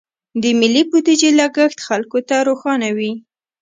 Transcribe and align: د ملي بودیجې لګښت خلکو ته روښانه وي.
د 0.41 0.43
ملي 0.59 0.83
بودیجې 0.89 1.29
لګښت 1.39 1.79
خلکو 1.87 2.19
ته 2.29 2.35
روښانه 2.47 2.89
وي. 2.97 3.11